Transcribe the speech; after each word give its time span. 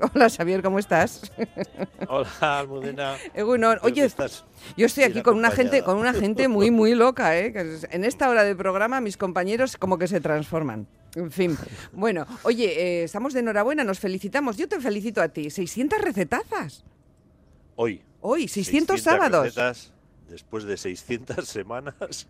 Hola, 0.14 0.30
Xavier, 0.30 0.62
¿cómo 0.62 0.78
estás? 0.78 1.30
Hola, 2.08 2.58
Almudena. 2.60 3.16
Egunon. 3.34 3.78
Oye, 3.82 4.08
yo 4.76 4.86
estoy 4.86 5.04
aquí 5.04 5.22
con 5.22 5.36
una 5.36 5.50
gente, 5.50 5.82
con 5.82 5.98
una 5.98 6.12
gente 6.12 6.48
muy, 6.48 6.70
muy 6.70 6.94
loca, 6.94 7.38
¿eh? 7.38 7.52
En 7.90 8.04
esta 8.04 8.28
hora 8.28 8.44
de 8.44 8.54
programa 8.54 9.00
mis 9.00 9.16
compañeros 9.16 9.76
como 9.76 9.98
que 9.98 10.08
se 10.08 10.20
transforman. 10.20 10.86
En 11.14 11.30
fin. 11.30 11.58
Bueno, 11.92 12.26
oye, 12.42 13.00
eh, 13.00 13.04
estamos 13.04 13.34
de 13.34 13.40
enhorabuena, 13.40 13.84
nos 13.84 13.98
felicitamos. 13.98 14.56
Yo 14.56 14.68
te 14.68 14.80
felicito 14.80 15.20
a 15.20 15.28
ti. 15.28 15.50
600 15.50 16.00
recetazas. 16.00 16.84
Hoy. 17.76 18.02
Hoy, 18.20 18.48
600, 18.48 19.00
sábados. 19.00 19.44
Recetas 19.44 19.92
después 20.30 20.64
de 20.64 20.76
600 20.76 21.46
semanas, 21.48 22.28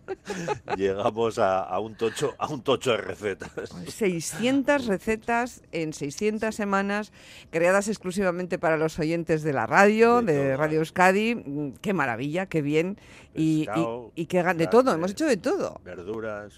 llegamos 0.75 1.39
a, 1.39 1.79
un 1.79 1.95
tocho, 1.95 2.33
a 2.37 2.47
un 2.47 2.61
tocho 2.61 2.91
de 2.91 2.97
recetas. 2.97 3.69
600 3.87 4.87
recetas 4.87 5.61
en 5.71 5.93
600 5.93 6.53
semanas, 6.53 7.13
creadas 7.51 7.87
exclusivamente 7.87 8.59
para 8.59 8.77
los 8.77 8.99
oyentes 8.99 9.43
de 9.43 9.53
la 9.53 9.67
radio, 9.67 10.21
de, 10.21 10.57
Radio 10.57 10.79
Euskadi. 10.79 11.35
Mm, 11.35 11.73
qué 11.81 11.93
maravilla, 11.93 12.47
qué 12.47 12.61
bien. 12.61 12.97
y, 13.33 13.67
y, 14.15 14.25
que 14.25 14.43
de 14.43 14.67
todo, 14.67 14.93
hemos 14.93 15.11
hecho 15.11 15.25
de 15.25 15.37
todo. 15.37 15.79
Verduras, 15.85 16.53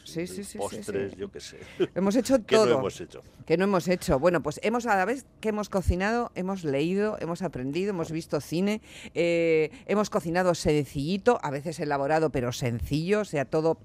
postres, 0.58 1.16
yo 1.16 1.30
qué 1.30 1.40
sé. 1.40 1.60
Hemos 1.94 2.16
hecho 2.16 2.40
todo. 2.40 2.64
¿Qué 2.66 2.70
no 2.70 2.80
hemos 2.80 3.02
hecho? 3.02 3.24
Que 3.46 3.58
no 3.58 3.64
hemos 3.66 3.88
hecho. 3.88 4.20
Bueno, 4.20 4.42
pues 4.42 4.60
hemos 4.64 4.86
a 4.86 4.96
la 4.96 5.06
vez 5.06 5.26
que 5.42 5.50
hemos 5.50 5.70
cocinado, 5.70 6.32
hemos 6.36 6.64
leído, 6.64 7.18
hemos 7.20 7.42
aprendido, 7.42 7.90
hemos 7.92 8.12
visto 8.12 8.40
cine, 8.42 8.82
eh, 9.14 9.70
hemos 9.86 10.10
cocinado 10.10 10.56
sencillito 10.56 11.33
a 11.42 11.52
veces 11.52 11.80
elaborado 11.80 12.32
pero 12.32 12.52
sencillo, 12.52 13.22
o 13.22 13.26
sea, 13.26 13.46
todo 13.46 13.78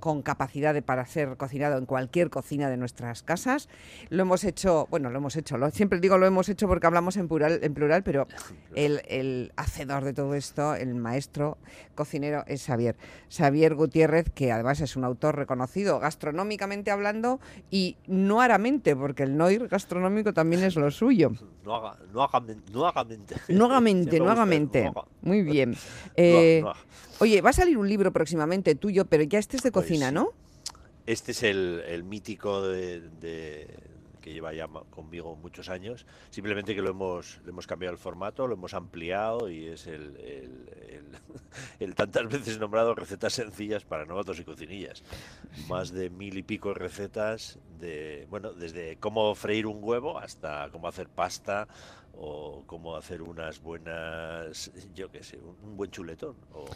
con 0.00 0.22
capacidad 0.22 0.74
de, 0.74 0.82
para 0.82 1.06
ser 1.06 1.36
cocinado 1.36 1.78
en 1.78 1.86
cualquier 1.86 2.30
cocina 2.30 2.68
de 2.68 2.76
nuestras 2.76 3.22
casas. 3.22 3.68
Lo 4.10 4.22
hemos 4.22 4.44
hecho, 4.44 4.86
bueno, 4.90 5.10
lo 5.10 5.18
hemos 5.18 5.36
hecho, 5.36 5.58
lo, 5.58 5.70
siempre 5.70 6.00
digo 6.00 6.18
lo 6.18 6.26
hemos 6.26 6.48
hecho 6.48 6.68
porque 6.68 6.86
hablamos 6.86 7.16
en 7.16 7.28
plural, 7.28 7.60
en 7.62 7.74
plural 7.74 8.02
pero 8.02 8.26
el, 8.74 9.02
el, 9.08 9.52
hacedor 9.56 10.04
de 10.04 10.12
todo 10.12 10.34
esto, 10.34 10.74
el 10.74 10.94
maestro 10.94 11.58
cocinero 11.94 12.44
es 12.46 12.64
Xavier. 12.66 12.96
Xavier 13.30 13.74
Gutiérrez, 13.74 14.30
que 14.30 14.52
además 14.52 14.80
es 14.80 14.96
un 14.96 15.04
autor 15.04 15.36
reconocido 15.36 15.98
gastronómicamente 15.98 16.90
hablando 16.90 17.40
y 17.70 17.96
no 18.06 18.40
haramente, 18.40 18.94
porque 18.94 19.22
el 19.22 19.36
noir 19.36 19.68
gastronómico 19.68 20.32
también 20.32 20.62
es 20.62 20.76
lo 20.76 20.90
suyo. 20.90 21.32
No 21.64 21.76
haga, 21.76 21.98
no 22.12 22.22
haga, 22.22 22.42
no 22.72 22.86
haga 22.86 23.04
mente. 23.04 23.34
No 23.48 23.64
haga 23.66 23.80
mente, 23.80 24.20
no 24.20 24.30
haga 24.30 24.46
mente. 24.46 24.92
Muy 25.22 25.42
bien. 25.42 25.76
Eh, 26.18 26.64
Oye, 27.18 27.40
va 27.40 27.50
a 27.50 27.54
salir 27.54 27.78
un 27.78 27.88
libro 27.88 28.12
próximamente 28.12 28.74
tuyo, 28.74 29.06
pero 29.06 29.22
ya 29.22 29.38
este 29.38 29.56
es 29.56 29.62
de 29.62 29.72
pues 29.72 29.86
cocina, 29.86 30.10
¿no? 30.10 30.32
Este 31.06 31.32
es 31.32 31.42
el, 31.42 32.02
mítico 32.04 32.62
de, 32.62 33.68
que 34.20 34.32
lleva 34.34 34.52
ya 34.52 34.68
conmigo 34.90 35.36
muchos 35.36 35.68
años. 35.70 36.04
Simplemente 36.30 36.74
que 36.74 36.82
lo 36.82 36.90
hemos, 36.90 37.40
le 37.44 37.50
hemos 37.50 37.66
cambiado 37.66 37.92
el 37.92 37.98
formato, 37.98 38.46
lo 38.46 38.54
hemos 38.54 38.74
ampliado 38.74 39.48
y 39.48 39.66
es 39.66 39.86
el, 39.86 40.16
el, 41.78 41.94
tantas 41.94 42.28
veces 42.28 42.58
nombrado 42.58 42.94
recetas 42.94 43.32
sencillas 43.32 43.84
para 43.84 44.04
novatos 44.04 44.38
y 44.40 44.44
cocinillas. 44.44 45.02
Más 45.68 45.92
de 45.92 46.10
mil 46.10 46.36
y 46.36 46.42
pico 46.42 46.74
recetas 46.74 47.58
de, 47.78 48.26
bueno, 48.28 48.52
desde 48.52 48.96
cómo 48.98 49.34
freír 49.34 49.66
un 49.66 49.78
huevo 49.82 50.18
hasta 50.18 50.68
cómo 50.70 50.88
hacer 50.88 51.08
pasta 51.08 51.68
o 52.18 52.64
cómo 52.66 52.96
hacer 52.96 53.22
unas 53.22 53.60
buenas, 53.60 54.70
yo 54.94 55.10
qué 55.10 55.22
sé, 55.22 55.38
un, 55.38 55.76
buen 55.76 55.90
chuletón 55.90 56.36
o 56.52 56.66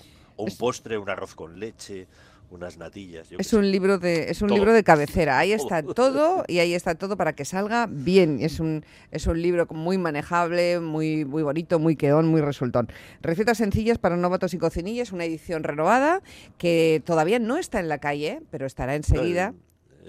un 0.43 0.57
postre, 0.57 0.99
un 0.99 1.09
arroz 1.09 1.35
con 1.35 1.59
leche, 1.59 2.07
unas 2.51 2.79
natillas. 2.79 3.29
es 3.31 3.53
un 3.53 3.71
libro 3.71 3.99
de 3.99 4.31
es 4.31 4.43
un 4.43 4.51
libro 4.51 4.73
de 4.73 4.83
cabecera. 4.83 5.39
Ahí 5.39 5.53
está 5.53 5.83
todo 5.83 6.45
y 6.49 6.59
ahí 6.59 6.75
está 6.75 6.95
todo 6.97 7.17
para 7.17 7.35
que 7.35 7.45
salga 7.45 7.87
bien. 7.89 8.39
Es 8.41 8.61
un 8.61 8.85
es 9.11 9.27
un 9.27 9.41
libro 9.41 9.67
muy 9.71 9.99
manejable, 9.99 10.81
muy 10.81 11.25
muy 11.25 11.43
bonito, 11.43 11.79
muy 11.79 11.97
quedón, 11.97 12.27
muy 12.27 12.41
resultón. 12.41 12.89
Recetas 13.23 13.59
sencillas 13.59 13.99
para 13.99 14.17
novatos 14.17 14.53
y 14.55 14.59
cocinillas, 14.59 15.13
una 15.13 15.25
edición 15.25 15.63
renovada 15.63 16.23
que 16.59 17.03
todavía 17.05 17.39
no 17.39 17.57
está 17.57 17.79
en 17.81 17.89
la 17.89 17.99
calle, 17.99 18.43
pero 18.51 18.67
estará 18.67 18.97
enseguida 18.97 19.55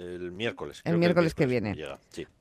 el 0.02 0.32
miércoles. 0.32 0.82
El 0.84 0.98
miércoles, 0.98 1.34
que 1.34 1.46
viene. 1.46 1.76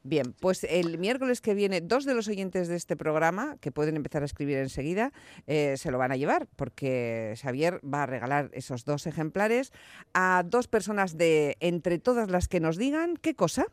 Bien, 0.02 0.34
pues 0.38 0.64
el 0.64 0.98
miércoles 0.98 1.40
que 1.40 1.54
viene, 1.54 1.80
dos 1.80 2.04
de 2.04 2.14
los 2.14 2.28
oyentes 2.28 2.68
de 2.68 2.76
este 2.76 2.96
programa, 2.96 3.56
que 3.60 3.70
pueden 3.72 3.96
empezar 3.96 4.22
a 4.22 4.24
escribir 4.24 4.58
enseguida, 4.58 5.12
eh, 5.46 5.76
se 5.76 5.90
lo 5.90 5.98
van 5.98 6.12
a 6.12 6.16
llevar, 6.16 6.48
porque 6.56 7.34
Xavier 7.40 7.80
va 7.84 8.04
a 8.04 8.06
regalar 8.06 8.50
esos 8.52 8.84
dos 8.84 9.06
ejemplares 9.06 9.72
a 10.14 10.42
dos 10.46 10.68
personas 10.68 11.16
de 11.16 11.56
entre 11.60 11.98
todas 11.98 12.30
las 12.30 12.48
que 12.48 12.60
nos 12.60 12.76
digan 12.76 13.16
qué 13.16 13.34
cosa. 13.34 13.66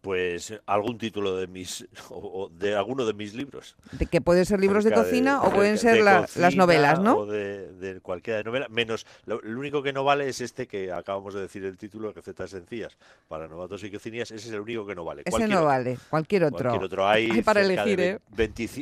Pues 0.00 0.54
algún 0.66 0.96
título 0.96 1.36
de 1.36 1.46
mis 1.48 1.86
o 2.10 2.50
de 2.52 2.74
alguno 2.76 3.04
de 3.04 3.14
mis 3.14 3.34
libros. 3.34 3.76
De 3.92 4.06
que 4.06 4.20
pueden 4.20 4.46
ser 4.46 4.60
libros 4.60 4.84
de 4.84 4.92
cocina 4.92 5.42
o 5.42 5.50
pueden 5.50 5.78
ser 5.78 6.02
las 6.02 6.56
novelas, 6.56 7.00
¿no? 7.00 7.18
O 7.18 7.26
de, 7.26 7.98
cualquiera 8.02 8.38
de 8.38 8.44
novela, 8.44 8.68
menos 8.68 9.06
lo, 9.26 9.40
único 9.44 9.82
que 9.82 9.92
no 9.92 10.04
vale 10.04 10.28
es 10.28 10.40
este 10.40 10.66
que 10.66 10.92
acabamos 10.92 11.34
de 11.34 11.40
decir 11.40 11.64
el 11.64 11.76
título, 11.76 12.12
recetas 12.12 12.50
sencillas 12.50 12.96
para 13.28 13.48
novatos 13.48 13.82
y 13.84 13.90
cocinillas, 13.90 14.30
ese 14.30 14.48
es 14.48 14.54
el 14.54 14.60
único 14.60 14.86
que 14.86 14.94
no 14.94 15.04
vale. 15.04 15.22
Ese 15.24 15.48
no 15.48 15.64
vale, 15.64 15.98
cualquier 16.10 16.44
otro. 16.44 16.70
Cualquier 16.70 16.84
otro 16.84 17.08
hay, 17.08 17.42
para 17.42 17.60
elegir, 17.62 18.00
¿eh? 18.00 18.18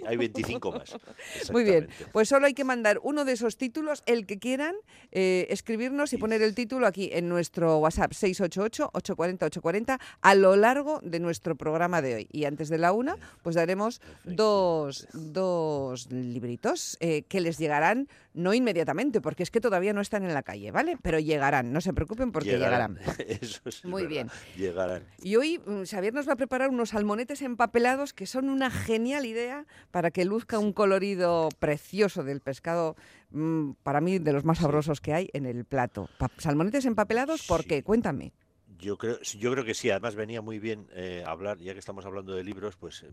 hay 0.06 0.16
25 0.16 0.72
más. 0.72 0.97
Muy 1.53 1.65
bien, 1.65 1.88
pues 2.12 2.28
solo 2.28 2.47
hay 2.47 2.54
que 2.54 2.65
mandar 2.65 3.00
uno 3.03 3.25
de 3.25 3.33
esos 3.33 3.56
títulos, 3.56 4.03
el 4.06 4.27
que 4.27 4.38
quieran, 4.38 4.75
eh, 5.12 5.47
escribirnos 5.50 6.12
y 6.12 6.19
poner 6.19 6.43
el 6.43 6.54
título 6.54 6.87
aquí 6.87 7.10
en 7.12 7.28
nuestro 7.28 7.78
WhatsApp 7.78 8.12
688 8.12 8.91
840 8.93 9.47
840 9.47 9.98
a 10.21 10.34
lo 10.34 10.56
largo 10.56 11.00
de 11.11 11.21
nuestro 11.21 11.56
programa 11.56 12.03
de 12.03 12.15
hoy. 12.15 12.28
Y 12.33 12.44
antes 12.44 12.69
de 12.69 12.78
la 12.78 12.93
una, 12.93 13.17
pues 13.43 13.56
daremos 13.56 14.00
dos, 14.25 15.06
dos 15.12 16.11
libritos 16.11 16.97
eh, 17.00 17.22
que 17.22 17.41
les 17.41 17.59
llegarán 17.59 18.09
no 18.34 18.53
inmediatamente, 18.53 19.21
porque 19.21 19.43
es 19.43 19.50
que 19.50 19.61
todavía 19.61 19.95
no 19.95 20.00
están 20.03 20.22
en 20.22 20.34
la 20.34 20.43
calle, 20.43 20.71
¿vale? 20.71 20.99
Pero 21.03 21.19
llegarán, 21.19 21.72
no 21.72 21.81
se 21.81 21.95
preocupen 21.95 22.33
porque 22.33 22.50
llegarán. 22.50 22.99
Eso 23.27 23.61
es 23.65 23.84
Muy 23.84 24.06
bien. 24.06 24.28
Llegarán. 24.56 25.05
Y 25.22 25.37
hoy 25.37 25.59
mm, 25.59 25.84
Xavier 25.84 26.12
nos 26.12 26.28
va 26.28 26.34
a 26.34 26.37
preparar 26.37 26.69
unos 26.69 26.91
salmonetes 26.91 27.41
empapelados 27.43 28.12
que 28.12 28.27
son 28.27 28.50
una 28.50 28.71
genial 28.71 29.25
idea 29.25 29.65
para 29.91 30.11
que 30.11 30.25
luzca 30.25 30.59
un 30.59 30.72
colorido 30.72 31.49
precioso 31.59 32.25
del 32.25 32.41
pescado, 32.41 32.97
mm, 33.31 33.72
para 33.83 34.00
mí 34.03 34.19
de 34.19 34.33
los 34.33 34.45
más 34.45 34.59
sabrosos 34.59 35.00
que 35.00 35.15
hay 35.15 35.31
en 35.33 35.47
el 35.47 35.65
plato. 35.65 36.09
salmonetes 36.37 36.84
empapelados, 36.84 37.47
¿por 37.47 37.65
qué? 37.65 37.83
Cuéntame. 37.83 38.33
Yo 38.79 38.99
creo, 38.99 39.21
yo 39.21 39.53
creo 39.53 39.65
que 39.65 39.75
sí, 39.75 39.91
además 39.91 40.15
venía 40.17 40.43
muy 40.43 40.59
bien 40.59 40.89
eh, 40.93 41.23
hablar, 41.27 41.59
ya 41.59 41.73
que 41.73 41.79
estamos 41.79 42.05
hablando 42.05 42.35
de 42.35 42.45
libros, 42.45 42.77
pues 42.77 43.05
eh, 43.05 43.11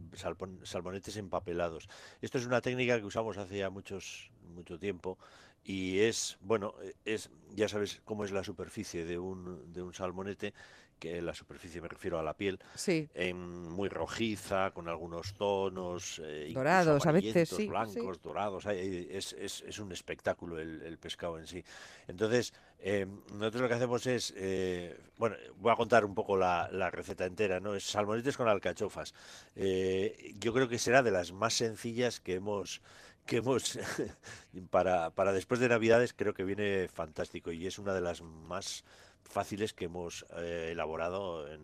salmonetes 0.63 1.15
empapelados. 1.17 1.87
Esto 2.21 2.37
es 2.37 2.45
una 2.45 2.61
técnica 2.61 2.99
que 2.99 3.05
usamos 3.05 3.37
hace 3.37 3.59
ya 3.59 3.69
muchos, 3.69 4.31
mucho 4.53 4.77
tiempo 4.77 5.17
y 5.63 5.99
es, 5.99 6.37
bueno, 6.41 6.73
eh, 6.81 6.93
es, 7.05 7.29
ya 7.55 7.69
sabes 7.69 8.01
cómo 8.03 8.25
es 8.25 8.31
la 8.31 8.43
superficie 8.43 9.05
de 9.05 9.17
un, 9.17 9.71
de 9.71 9.81
un 9.81 9.93
salmonete, 9.93 10.53
que 11.03 11.21
la 11.21 11.33
superficie 11.33 11.81
me 11.81 11.89
refiero 11.89 12.17
a 12.17 12.23
la 12.23 12.33
piel, 12.33 12.57
sí. 12.75 13.09
muy 13.33 13.89
rojiza, 13.89 14.71
con 14.71 14.87
algunos 14.87 15.33
tonos 15.33 16.21
dorados, 16.53 17.05
a 17.05 17.11
veces 17.11 17.49
sí, 17.49 17.67
blancos, 17.67 18.21
dorados, 18.21 18.65
es, 18.67 19.33
es, 19.33 19.65
es, 19.67 19.79
un 19.79 19.91
espectáculo 19.91 20.57
el, 20.59 20.81
el 20.81 20.97
pescado 20.97 21.37
en 21.37 21.45
sí. 21.45 21.61
Entonces, 22.07 22.53
eh, 22.79 23.05
nosotros 23.33 23.63
lo 23.63 23.67
que 23.67 23.73
hacemos 23.73 24.07
es, 24.07 24.33
eh, 24.37 24.97
bueno, 25.17 25.35
voy 25.57 25.73
a 25.73 25.75
contar 25.75 26.05
un 26.05 26.15
poco 26.15 26.37
la, 26.37 26.69
receta 26.89 27.25
entera, 27.25 27.59
¿no? 27.59 27.75
Es 27.75 27.83
salmonetes 27.83 28.37
con 28.37 28.47
alcachofas. 28.47 29.13
Eh, 29.57 30.33
yo 30.39 30.53
creo 30.53 30.69
que 30.69 30.79
será 30.79 31.03
de 31.03 31.11
las 31.11 31.33
más 31.33 31.53
sencillas 31.53 32.21
que 32.21 32.35
hemos, 32.35 32.81
que 33.25 33.37
hemos 33.37 33.77
para, 34.69 35.09
para 35.09 35.33
después 35.33 35.59
de 35.59 35.67
Navidades, 35.67 36.13
creo 36.13 36.33
que 36.33 36.45
viene 36.45 36.87
fantástico 36.87 37.51
y 37.51 37.67
es 37.67 37.77
una 37.77 37.93
de 37.93 38.01
las 38.01 38.21
más 38.21 38.85
fáciles 39.29 39.73
que 39.73 39.85
hemos 39.85 40.25
eh, 40.37 40.69
elaborado 40.71 41.47
en, 41.51 41.63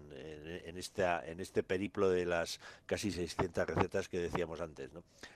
este 0.78 1.64
periplo 1.64 2.10
de 2.10 2.26
las 2.26 2.60
casi 2.86 3.12
600 3.12 3.68
recetas 3.68 4.08
que 4.08 4.20
decíamos 4.20 4.62
antes. 4.62 4.90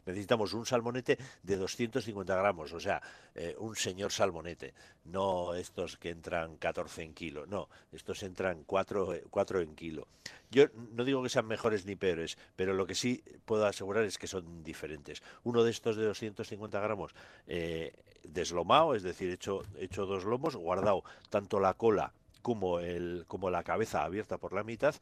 Necesitamos 0.06 0.54
un 0.54 0.66
salmonete 0.66 1.18
de 1.44 1.58
250 1.58 2.36
gramos, 2.36 2.74
o 2.74 2.80
sea, 2.80 3.02
eh, 3.36 3.56
un 3.60 3.76
señor 3.76 4.12
salmonete, 4.12 4.74
no 5.06 5.54
estos 5.54 5.98
que 5.98 6.10
entran 6.10 6.58
14 6.58 7.04
en 7.04 7.14
kilo, 7.14 7.46
no, 7.46 7.70
estos 7.92 8.24
entran 8.24 8.64
4, 8.64 9.22
4 9.30 9.62
en 9.62 9.76
kilo. 9.76 10.08
Yo 10.50 10.66
no 10.92 11.04
digo 11.04 11.24
que 11.24 11.30
sean 11.30 11.48
mejores 11.48 11.86
ni 11.86 11.96
peores, 11.96 12.38
pero 12.56 12.74
lo 12.74 12.86
que 12.86 12.96
sí 12.96 13.24
puedo 13.46 13.66
asegurar 13.66 14.04
es 14.04 14.18
que 14.18 14.28
son 14.28 14.64
diferentes. 14.64 15.24
Uno 15.44 15.64
de 15.64 15.72
estos 15.72 15.96
de 15.96 16.06
250 16.06 16.80
gramos 16.80 17.16
eh, 17.48 17.94
deslomado, 18.24 18.96
es 18.96 19.04
decir, 19.04 19.32
hecho, 19.32 19.64
hecho 19.78 20.06
dos 20.06 20.26
lomos, 20.26 20.56
guardado 20.56 21.04
tanto 21.30 21.60
la 21.60 21.74
cola 21.74 22.14
como, 22.44 22.80
el, 22.80 23.24
como 23.28 23.50
la 23.50 23.64
cabeza 23.64 24.04
abierta 24.04 24.38
por 24.38 24.54
la 24.54 24.64
mitad. 24.64 24.94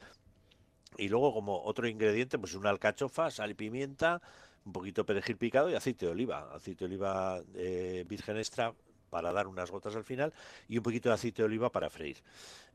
Y 0.97 1.09
luego 1.09 1.33
como 1.33 1.61
otro 1.63 1.87
ingrediente, 1.87 2.37
pues 2.39 2.53
una 2.53 2.69
alcachofa, 2.69 3.31
sal 3.31 3.51
y 3.51 3.55
pimienta, 3.55 4.21
un 4.63 4.71
poquito 4.71 5.05
perejil 5.05 5.37
picado 5.37 5.69
y 5.69 5.73
aceite 5.73 6.05
de 6.05 6.11
oliva. 6.13 6.53
Aceite 6.53 6.85
de 6.85 6.85
oliva 6.85 7.41
eh, 7.55 8.05
virgen 8.07 8.37
extra 8.37 8.73
para 9.09 9.33
dar 9.33 9.47
unas 9.47 9.69
gotas 9.71 9.95
al 9.95 10.05
final 10.05 10.33
y 10.69 10.77
un 10.77 10.83
poquito 10.83 11.09
de 11.09 11.15
aceite 11.15 11.41
de 11.41 11.47
oliva 11.47 11.71
para 11.71 11.89
freír. 11.89 12.23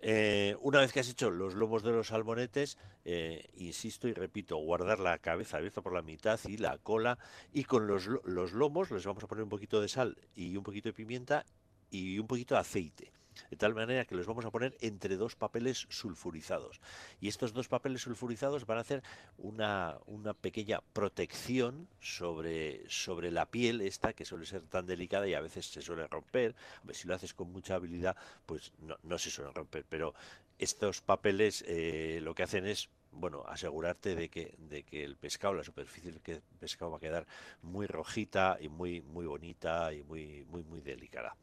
Eh, 0.01 0.57
una 0.61 0.81
vez 0.81 0.93
que 0.93 1.01
has 1.01 1.09
hecho 1.09 1.31
los 1.31 1.55
lomos 1.55 1.83
de 1.83 1.93
los 1.93 2.09
salmonetes, 2.09 2.77
eh, 3.05 3.49
insisto 3.55 4.09
y 4.09 4.15
repito, 4.15 4.57
guardar 4.57 4.99
la 4.99 5.19
cabeza 5.19 5.59
abierta 5.59 5.81
por 5.81 5.95
la 5.95 6.03
mitad 6.03 6.39
y 6.47 6.59
la 6.59 6.77
cola 6.79 7.19
y 7.53 7.65
con 7.65 7.87
los, 7.87 8.09
los 8.25 8.53
lomos 8.53 8.91
les 8.91 9.07
vamos 9.07 9.25
a 9.25 9.29
poner 9.29 9.45
un 9.45 9.49
poquito 9.49 9.81
de 9.81 9.89
sal 9.89 10.19
y 10.35 10.57
un 10.57 10.65
poquito 10.65 10.89
de 10.89 10.93
pimienta 10.93 11.47
y 11.89 12.19
un 12.19 12.27
poquito 12.27 12.55
de 12.55 12.61
aceite 12.61 13.13
de 13.51 13.57
tal 13.57 13.75
manera 13.75 14.05
que 14.05 14.15
los 14.15 14.27
vamos 14.27 14.45
a 14.45 14.51
poner 14.51 14.77
entre 14.81 15.17
dos 15.17 15.37
papeles 15.37 15.87
sulfurizados. 15.91 16.81
Y 17.21 17.29
estos 17.29 17.53
dos 17.53 17.69
papeles 17.69 18.03
sulfurizados 18.03 18.67
van 18.67 18.79
a 18.79 18.83
hacer 18.83 19.03
una, 19.39 19.99
una 20.07 20.35
pequeña 20.35 20.81
protección 20.93 21.89
sobre, 22.01 22.89
sobre 22.89 23.31
la 23.31 23.47
piel 23.47 23.81
esta, 23.81 24.13
que 24.13 24.25
suele 24.25 24.47
ser 24.47 24.63
tan 24.63 24.87
delicada 24.87 25.29
y 25.29 25.35
a 25.35 25.41
veces 25.41 25.67
se 25.67 25.83
suele 25.83 26.07
romper. 26.07 26.55
si 26.93 27.09
lo 27.09 27.15
haces 27.15 27.35
con 27.35 27.53
mucha 27.53 27.75
habilidad, 27.75 28.17
pues 28.47 28.73
no, 28.79 28.97
no 29.03 29.19
se 29.19 29.31
suele 29.31 29.53
romper, 29.53 29.85
pero 29.89 30.15
estos 30.59 31.01
papeles 31.03 31.65
eh, 31.67 32.21
lo 32.23 32.35
que 32.35 32.43
hacen 32.43 32.67
es 32.67 32.89
bueno, 33.13 33.45
asegurarte 33.47 34.15
de 34.15 34.29
que, 34.29 34.55
de 34.59 34.83
que 34.83 35.03
el 35.03 35.17
pescado, 35.17 35.55
la 35.55 35.65
superficie 35.65 36.13
del 36.13 36.43
pescado 36.61 36.91
va 36.91 36.99
a 36.99 37.01
quedar 37.01 37.27
muy 37.63 37.87
rojita 37.87 38.59
y 38.61 38.69
muy, 38.69 39.01
muy 39.01 39.27
bonita 39.27 39.93
y 39.93 40.03
muy, 40.03 40.45
muy, 40.45 40.63
muy 40.63 40.81
delicada. 40.81 41.35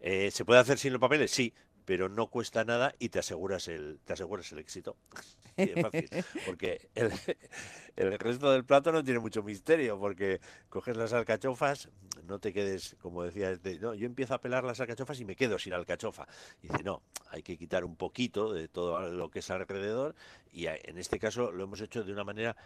Eh, 0.00 0.30
¿Se 0.30 0.44
puede 0.44 0.60
hacer 0.60 0.78
sin 0.78 0.92
los 0.92 1.00
papeles? 1.00 1.30
Sí, 1.30 1.52
pero 1.84 2.08
no 2.08 2.28
cuesta 2.28 2.64
nada 2.64 2.94
y 2.98 3.10
te 3.10 3.18
aseguras 3.18 3.68
el, 3.68 3.98
te 4.04 4.14
aseguras 4.14 4.50
el 4.52 4.58
éxito. 4.58 4.96
porque 6.46 6.88
el, 6.94 7.12
el, 7.96 8.18
resto 8.18 8.50
del 8.50 8.64
plato 8.64 8.90
no 8.90 9.04
tiene 9.04 9.20
mucho 9.20 9.42
misterio, 9.42 9.98
porque 9.98 10.40
coges 10.68 10.96
las 10.96 11.12
alcachofas, 11.12 11.88
no 12.26 12.40
te 12.40 12.52
quedes, 12.52 12.96
como 13.00 13.22
decía, 13.22 13.50
este, 13.50 13.78
no, 13.78 13.94
yo 13.94 14.06
empiezo 14.06 14.34
a 14.34 14.40
pelar 14.40 14.64
las 14.64 14.80
alcachofas 14.80 15.20
y 15.20 15.24
me 15.24 15.36
quedo 15.36 15.58
sin 15.58 15.72
alcachofa. 15.72 16.26
Y 16.62 16.68
dice, 16.68 16.82
no, 16.82 17.02
hay 17.30 17.42
que 17.42 17.56
quitar 17.56 17.84
un 17.84 17.96
poquito 17.96 18.52
de 18.52 18.66
todo 18.66 19.08
lo 19.10 19.30
que 19.30 19.40
es 19.40 19.50
alrededor 19.50 20.14
y 20.52 20.66
en 20.66 20.98
este 20.98 21.18
caso 21.18 21.52
lo 21.52 21.64
hemos 21.64 21.80
hecho 21.80 22.02
de 22.02 22.12
una 22.12 22.24
manera 22.24 22.56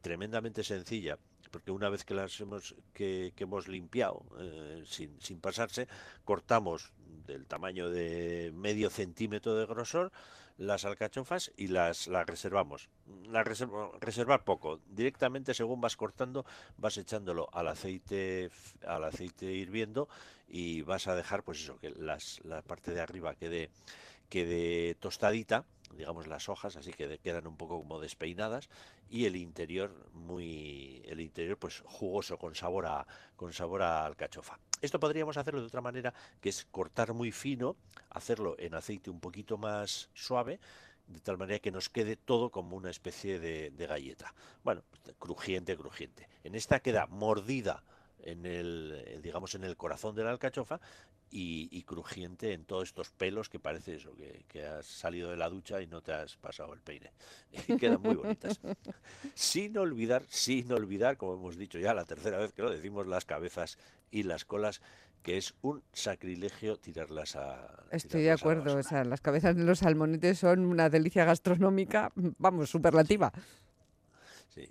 tremendamente 0.00 0.62
sencilla 0.64 1.18
porque 1.50 1.70
una 1.70 1.88
vez 1.88 2.04
que 2.04 2.14
las 2.14 2.38
hemos 2.40 2.74
que, 2.92 3.32
hemos 3.38 3.68
limpiado 3.68 4.22
eh, 4.38 4.82
sin, 4.86 5.18
sin, 5.20 5.40
pasarse 5.40 5.88
cortamos 6.24 6.92
del 7.26 7.46
tamaño 7.46 7.88
de 7.88 8.52
medio 8.54 8.90
centímetro 8.90 9.54
de 9.54 9.64
grosor 9.66 10.12
las 10.58 10.84
alcachofas 10.84 11.52
y 11.56 11.68
las, 11.68 12.08
las 12.08 12.26
reservamos. 12.26 12.90
Las 13.28 13.46
reservar 14.00 14.44
poco. 14.44 14.80
Directamente 14.88 15.54
según 15.54 15.80
vas 15.80 15.96
cortando 15.96 16.44
vas 16.76 16.98
echándolo 16.98 17.48
al 17.52 17.68
aceite 17.68 18.50
al 18.84 19.04
aceite 19.04 19.46
hirviendo 19.46 20.08
y 20.48 20.82
vas 20.82 21.06
a 21.06 21.14
dejar 21.14 21.44
pues 21.44 21.60
eso 21.60 21.78
que 21.78 21.90
las, 21.90 22.40
la 22.44 22.62
parte 22.62 22.92
de 22.92 23.00
arriba 23.00 23.34
quede 23.36 23.70
quede 24.28 24.94
tostadita 24.96 25.64
digamos 25.96 26.26
las 26.26 26.48
hojas 26.48 26.76
así 26.76 26.92
que 26.92 27.18
quedan 27.18 27.46
un 27.46 27.56
poco 27.56 27.78
como 27.78 28.00
despeinadas 28.00 28.68
y 29.08 29.26
el 29.26 29.36
interior 29.36 30.10
muy 30.12 31.02
el 31.06 31.20
interior 31.20 31.58
pues 31.58 31.82
jugoso 31.84 32.38
con 32.38 32.54
sabor 32.54 32.86
a 32.86 33.06
con 33.36 33.52
sabor 33.52 33.82
a 33.82 34.04
alcachofa. 34.04 34.58
Esto 34.80 35.00
podríamos 35.00 35.36
hacerlo 35.36 35.60
de 35.60 35.66
otra 35.66 35.80
manera 35.80 36.12
que 36.40 36.50
es 36.50 36.66
cortar 36.70 37.14
muy 37.14 37.32
fino 37.32 37.76
hacerlo 38.10 38.54
en 38.58 38.74
aceite 38.74 39.10
un 39.10 39.20
poquito 39.20 39.56
más 39.56 40.10
suave 40.12 40.60
de 41.06 41.20
tal 41.20 41.38
manera 41.38 41.58
que 41.58 41.70
nos 41.70 41.88
quede 41.88 42.16
todo 42.16 42.50
como 42.50 42.76
una 42.76 42.90
especie 42.90 43.38
de, 43.38 43.70
de 43.70 43.86
galleta. 43.86 44.34
Bueno 44.62 44.82
crujiente 45.18 45.76
crujiente. 45.76 46.28
En 46.44 46.54
esta 46.54 46.80
queda 46.80 47.06
mordida 47.06 47.82
en 48.24 48.46
el 48.46 49.20
digamos 49.22 49.54
en 49.54 49.64
el 49.64 49.76
corazón 49.76 50.14
de 50.14 50.24
la 50.24 50.30
alcachofa 50.30 50.80
y, 51.30 51.82
crujiente 51.82 52.52
en 52.52 52.64
todos 52.64 52.88
estos 52.88 53.10
pelos 53.10 53.48
que 53.48 53.58
parece 53.58 53.96
eso, 53.96 54.12
que, 54.48 54.66
has 54.66 54.86
salido 54.86 55.30
de 55.30 55.36
la 55.36 55.48
ducha 55.48 55.80
y 55.82 55.86
no 55.86 56.00
te 56.00 56.12
has 56.12 56.36
pasado 56.36 56.72
el 56.74 56.80
peine. 56.80 57.12
Y 57.68 57.76
quedan 57.76 58.00
muy 58.00 58.14
bonitas. 58.14 58.60
sin 59.34 59.76
olvidar, 59.78 60.24
sin 60.28 60.72
olvidar, 60.72 61.16
como 61.16 61.34
hemos 61.34 61.56
dicho 61.56 61.78
ya 61.78 61.94
la 61.94 62.04
tercera 62.04 62.38
vez 62.38 62.52
que 62.52 62.62
lo 62.62 62.70
decimos, 62.70 63.06
las 63.06 63.24
cabezas 63.24 63.78
y 64.10 64.22
las 64.22 64.44
colas, 64.44 64.80
que 65.22 65.36
es 65.36 65.54
un 65.62 65.82
sacrilegio 65.92 66.76
tirarlas 66.76 67.36
a. 67.36 67.84
Estoy 67.90 68.22
de 68.22 68.32
acuerdo, 68.32 68.76
o 68.76 68.82
sea, 68.82 69.04
las 69.04 69.20
cabezas 69.20 69.56
de 69.56 69.64
los 69.64 69.80
salmonetes 69.80 70.38
son 70.38 70.60
una 70.60 70.88
delicia 70.88 71.24
gastronómica, 71.24 72.12
vamos, 72.14 72.70
superlativa. 72.70 73.32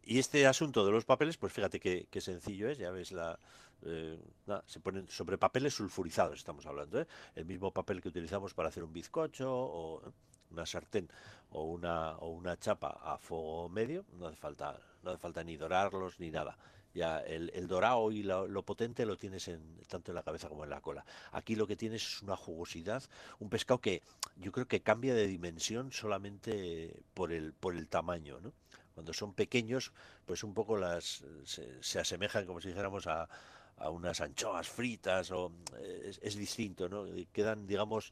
Y 0.04 0.20
este 0.20 0.46
asunto 0.48 0.86
de 0.86 0.92
los 0.92 1.06
papeles, 1.06 1.38
pues 1.38 1.54
fíjate 1.54 1.80
qué, 1.80 2.22
sencillo 2.22 2.70
es, 2.70 2.78
ya 2.78 2.92
ves 2.92 3.12
la... 3.12 3.38
Eh, 3.84 4.20
se 4.66 4.80
ponen 4.80 5.08
sobre 5.08 5.38
papeles 5.38 5.76
sulfurizados, 5.76 6.40
estamos 6.40 6.66
hablando, 6.66 7.00
¿eh? 7.00 7.08
el 7.36 7.46
mismo 7.46 7.72
papel 7.72 8.02
que 8.02 8.10
utilizamos 8.10 8.56
para 8.56 8.70
hacer 8.70 8.84
un 8.84 8.92
bizcocho 8.92 9.48
o 9.52 10.02
una 10.50 10.66
sartén 10.66 11.10
o 11.52 11.64
una, 11.64 12.18
o 12.18 12.30
una 12.30 12.58
chapa 12.58 13.00
a 13.04 13.18
fuego 13.18 13.70
medio, 13.70 14.06
no 14.14 14.28
hace 14.28 14.38
falta, 14.38 14.80
no 15.04 15.12
hace 15.12 15.20
falta 15.20 15.44
ni 15.44 15.58
dorarlos 15.58 16.20
ni 16.20 16.32
nada. 16.32 16.58
Ya 16.94 17.20
el, 17.20 17.52
el 17.54 17.68
dorado 17.68 18.12
y 18.12 18.24
lo, 18.24 18.64
potente 18.64 19.06
lo 19.06 19.18
tienes 19.18 19.48
en, 19.50 19.62
tanto 19.88 20.12
en 20.12 20.16
la 20.16 20.24
cabeza 20.24 20.50
como 20.50 20.64
en 20.64 20.72
la 20.72 20.82
cola. 20.82 21.06
Aquí 21.32 21.56
lo 21.56 21.68
que 21.68 21.76
tienes 21.76 22.04
es 22.04 22.22
una 22.24 22.36
jugosidad, 22.36 23.04
un 23.40 23.50
pescado 23.50 23.80
que 23.80 24.02
yo 24.36 24.52
creo 24.52 24.68
que 24.68 24.82
cambia 24.82 25.14
de 25.14 25.28
dimensión 25.28 25.92
solamente 25.92 27.00
por 27.14 27.32
el, 27.32 27.54
por 27.54 27.76
el 27.76 27.88
tamaño, 27.88 28.40
¿no? 28.40 28.52
Cuando 28.98 29.14
son 29.14 29.36
pequeños, 29.36 29.94
pues 30.26 30.44
un 30.44 30.56
poco 30.56 30.76
las 30.76 31.24
se, 31.44 32.00
asemejan, 32.00 32.48
como 32.48 32.60
si 32.60 32.70
dijéramos, 32.70 33.06
a, 33.06 33.30
a 33.78 33.92
unas 33.92 34.22
anchoas 34.22 34.68
fritas, 34.68 35.30
o 35.30 35.52
eh, 35.78 36.14
es, 36.20 36.36
distinto, 36.36 36.90
¿no? 36.90 37.06
Quedan, 37.32 37.68
digamos, 37.68 38.12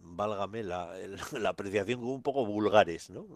válgame 0.00 0.62
la, 0.62 0.94
la 1.38 1.50
apreciación 1.50 2.00
como 2.00 2.14
un 2.14 2.22
poco 2.22 2.46
vulgares, 2.46 3.10
¿no? 3.10 3.26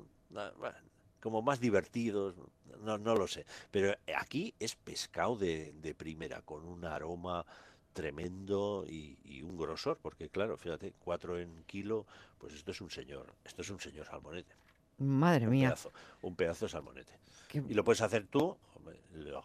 como 1.21 1.43
más 1.43 1.61
divertidos, 1.61 2.35
no, 2.81 2.97
no 2.97 3.15
lo 3.15 3.29
sé. 3.29 3.45
Pero 3.71 3.95
aquí 4.17 4.55
es 4.59 4.75
pescado 4.75 5.37
de, 5.37 5.75
de 5.83 5.95
primera, 5.95 6.41
con 6.41 6.65
un 6.65 6.87
aroma 6.87 7.45
tremendo 7.93 8.87
y, 8.89 9.19
y, 9.23 9.43
un 9.43 9.59
grosor, 9.59 9.99
porque 10.01 10.31
claro, 10.31 10.57
fíjate, 10.57 10.95
cuatro 10.99 11.39
en 11.39 11.65
kilo, 11.65 12.07
pues 12.39 12.55
esto 12.55 12.71
es 12.71 12.81
un 12.81 12.91
señor, 12.91 13.35
esto 13.45 13.61
es 13.61 13.69
un 13.69 13.81
señor 13.81 14.07
salmonete. 14.07 14.64
Madre 14.99 15.47
mía. 15.47 15.75
un 16.23 16.37
pedazo 16.37 16.67
de 16.67 16.71
salmonete. 16.71 17.13
Y 17.53 17.75
lo 17.75 17.85
puedes 17.85 18.01
hacer 18.01 18.27
tú, 18.27 18.57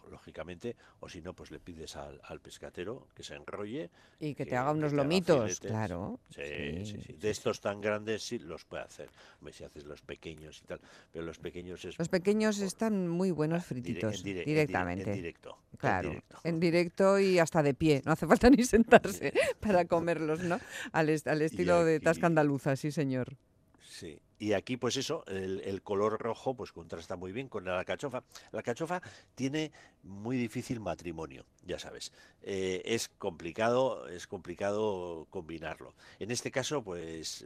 lógicamente, 0.10 0.76
o 1.00 1.10
si 1.10 1.22
no, 1.22 1.34
pues 1.34 1.52
le 1.52 1.60
pides 1.60 1.96
al, 1.96 2.40
pescatero 2.42 3.08
que 3.16 3.24
se 3.24 3.36
enrolle. 3.36 3.90
Y 4.20 4.34
que, 4.34 4.46
te 4.46 4.58
haga 4.58 4.72
unos 4.72 4.94
lomitos, 4.94 5.60
claro. 5.60 6.20
Sí, 6.30 6.86
sí, 6.86 7.02
sí, 7.06 7.14
De 7.14 7.30
estos 7.30 7.62
tan 7.62 7.82
grandes 7.82 8.24
sí 8.24 8.40
los 8.40 8.66
puede 8.66 8.84
hacer. 8.84 9.10
si 9.52 9.64
haces 9.64 9.86
los 9.86 10.02
pequeños 10.02 10.62
y 10.64 10.66
tal, 10.66 10.82
pero 11.12 11.26
los 11.26 11.38
pequeños 11.38 11.86
es... 11.86 11.98
Los 12.00 12.10
pequeños 12.10 12.60
están 12.60 13.08
muy 13.08 13.32
buenos 13.32 13.66
frititos, 13.66 14.24
directamente. 14.24 15.12
En, 15.12 15.16
directo. 15.16 15.58
Claro, 15.78 16.14
en 16.44 16.60
directo. 16.60 17.20
y 17.20 17.40
hasta 17.40 17.62
de 17.64 17.74
pie, 17.74 18.02
no 18.06 18.12
hace 18.12 18.28
falta 18.28 18.50
ni 18.50 18.64
sentarse 18.64 19.34
para 19.60 19.86
comerlos, 19.86 20.42
¿no? 20.42 20.60
Al, 20.92 21.10
al 21.26 21.42
estilo 21.42 21.86
de 21.86 22.00
tasca 22.00 22.28
andaluza, 22.28 22.76
sí 22.76 22.92
señor. 22.92 23.36
Sí, 23.82 24.20
y 24.40 24.54
aquí 24.54 24.78
pues 24.78 24.96
eso, 24.96 25.26
el, 25.28 25.82
color 25.84 26.20
rojo 26.20 26.56
pues 26.56 26.72
contrasta 26.72 27.18
muy 27.18 27.34
bien 27.34 27.50
con 27.50 27.66
la 27.66 27.78
alcachofa. 27.78 28.24
La 28.52 28.60
alcachofa 28.60 29.02
tiene 29.36 29.72
muy 30.02 30.38
difícil 30.38 30.80
matrimonio, 30.80 31.46
ya 31.66 31.78
sabes. 31.78 32.14
Eh, 32.42 32.82
es 32.86 33.10
complicado, 33.10 34.08
es 34.08 34.28
complicado 34.28 35.28
combinarlo. 35.30 35.94
En 36.20 36.32
este 36.32 36.52
caso 36.52 36.82
pues 36.82 37.46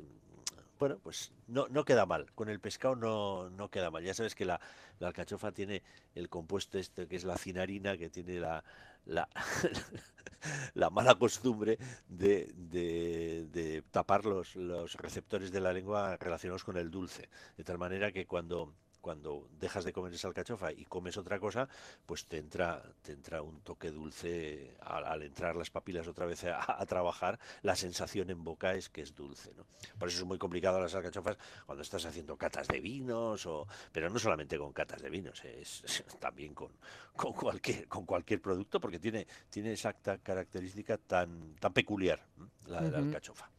bueno, 0.79 0.99
pues 1.01 1.31
no, 1.47 1.67
no 1.69 1.83
queda 1.83 2.05
mal. 2.05 2.31
Con 2.33 2.49
el 2.49 2.59
pescado 2.59 2.95
no, 2.95 3.49
no 3.49 3.69
queda 3.69 3.89
mal. 3.89 4.03
Ya 4.03 4.13
sabes 4.13 4.35
que 4.35 4.45
la, 4.45 4.59
la, 4.99 5.07
alcachofa 5.07 5.51
tiene 5.51 5.81
el 6.13 6.29
compuesto 6.29 6.77
este 6.77 7.07
que 7.07 7.15
es 7.15 7.23
la 7.23 7.37
cinarina, 7.37 7.97
que 7.97 8.09
tiene 8.09 8.39
la, 8.39 8.63
la, 9.05 9.27
la 10.73 10.89
mala 10.89 11.15
costumbre 11.15 11.77
de, 12.07 12.51
de, 12.55 13.83
tapar 13.91 14.25
los, 14.25 14.55
los 14.55 14.95
receptores 14.95 15.51
de 15.51 15.61
la 15.61 15.73
lengua 15.73 16.17
relacionados 16.17 16.63
con 16.63 16.77
el 16.77 16.91
dulce. 16.91 17.29
De 17.57 17.63
tal 17.63 17.77
manera 17.77 18.11
que 18.11 18.25
cuando 18.25 18.73
cuando 19.03 19.49
dejas 19.59 19.83
de 19.83 19.91
comer 19.91 20.13
esa 20.13 20.29
alcachofa 20.29 20.71
y 20.71 20.85
comes 20.85 21.17
otra 21.17 21.37
cosa, 21.37 21.67
pues 22.05 22.25
te 22.25 22.37
entra, 22.37 22.81
te 23.01 23.11
entra 23.11 23.41
un 23.41 23.59
toque 23.59 23.91
dulce 23.91 24.77
al, 24.79 25.21
entrar 25.23 25.57
las 25.57 25.69
papilas 25.69 26.07
otra 26.07 26.25
vez 26.25 26.45
a, 26.45 26.85
trabajar, 26.85 27.37
la 27.63 27.75
sensación 27.75 28.29
en 28.29 28.45
boca 28.45 28.75
es 28.75 28.87
que 28.87 29.01
es 29.01 29.13
dulce. 29.13 29.53
¿no? 29.57 29.65
Por 29.99 30.07
eso 30.07 30.19
es 30.19 30.25
muy 30.25 30.37
complicado 30.37 30.79
las 30.79 30.95
alcachofas 30.95 31.37
cuando 31.65 31.81
estás 31.81 32.05
haciendo 32.05 32.37
catas 32.37 32.69
de 32.69 32.79
vinos, 32.79 33.45
o, 33.45 33.67
pero 33.91 34.09
no 34.09 34.17
solamente 34.19 34.57
con 34.57 34.71
catas 34.71 35.01
de 35.01 35.09
vinos, 35.09 35.43
es, 35.43 35.83
también 36.19 36.53
con, 36.53 36.71
con, 37.13 37.33
cualquier, 37.33 37.89
con 37.89 38.05
cualquier 38.05 38.41
producto, 38.41 38.79
porque 38.79 38.99
tiene, 38.99 39.27
tiene 39.49 39.73
esa 39.73 39.91
característica 39.93 40.97
tan, 40.97 41.55
tan 41.55 41.73
peculiar 41.73 42.25
la, 42.67 42.79
la 42.79 42.99
alcachofa. 42.99 43.49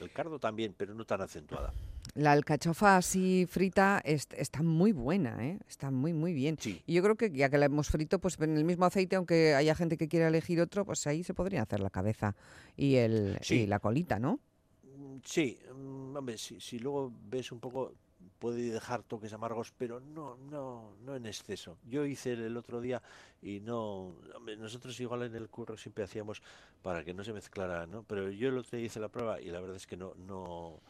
El 0.00 0.10
cardo 0.12 0.38
también, 0.38 0.74
pero 0.74 0.94
no 0.94 1.04
tan 1.04 1.20
acentuada. 1.20 1.74
La 2.14 2.32
alcachofa 2.32 2.96
así 2.96 3.46
frita 3.46 4.00
está 4.04 4.62
muy 4.62 4.92
buena, 4.92 5.44
¿eh? 5.44 5.58
está 5.68 5.90
muy, 5.90 6.12
muy 6.12 6.32
bien. 6.32 6.58
Y 6.86 6.94
yo 6.94 7.02
creo 7.02 7.16
que 7.16 7.30
ya 7.30 7.48
que 7.48 7.58
la 7.58 7.66
hemos 7.66 7.88
frito, 7.88 8.18
pues 8.18 8.38
en 8.40 8.56
el 8.56 8.64
mismo 8.64 8.84
aceite, 8.84 9.16
aunque 9.16 9.54
haya 9.54 9.74
gente 9.74 9.96
que 9.96 10.08
quiera 10.08 10.28
elegir 10.28 10.60
otro, 10.60 10.84
pues 10.84 11.06
ahí 11.06 11.24
se 11.24 11.34
podría 11.34 11.62
hacer 11.62 11.80
la 11.80 11.90
cabeza 11.90 12.36
y, 12.76 12.96
el, 12.96 13.38
y 13.48 13.66
la 13.66 13.80
colita, 13.80 14.18
¿no? 14.18 14.40
Mm, 14.82 15.16
sí, 15.24 15.58
mm, 15.74 16.16
hombre, 16.16 16.38
si, 16.38 16.60
si 16.60 16.78
luego 16.78 17.12
ves 17.28 17.50
un 17.50 17.58
poco, 17.58 17.94
puede 18.38 18.70
dejar 18.70 19.02
toques 19.02 19.32
amargos, 19.32 19.72
pero 19.76 20.00
no, 20.00 20.36
no, 20.36 20.94
no 21.02 21.16
en 21.16 21.26
exceso. 21.26 21.78
Yo 21.84 22.04
hice 22.04 22.32
el 22.34 22.56
otro 22.56 22.80
día 22.80 23.02
y 23.42 23.60
no, 23.60 24.14
nosotros 24.58 24.98
igual 25.00 25.22
en 25.22 25.34
el 25.34 25.48
curro 25.48 25.76
siempre 25.76 26.04
hacíamos 26.04 26.42
para 26.82 27.04
que 27.04 27.14
no 27.14 27.24
se 27.24 27.32
mezclara, 27.32 27.86
¿no? 27.86 28.02
Pero 28.04 28.30
yo 28.30 28.50
el 28.50 28.58
otro 28.58 28.76
día 28.76 28.86
hice 28.86 29.00
la 29.00 29.08
prueba 29.08 29.40
y 29.40 29.46
la 29.46 29.60
verdad 29.60 29.76
es 29.76 29.86
que 29.86 29.96
no, 29.96 30.14
no, 30.14 30.80